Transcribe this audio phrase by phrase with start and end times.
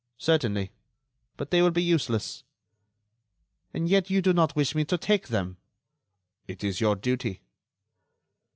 [0.17, 0.71] "Certainly;
[1.37, 2.43] but they will be useless."
[3.71, 5.57] "And yet you do not wish me to take them."
[6.47, 7.43] "It is your duty."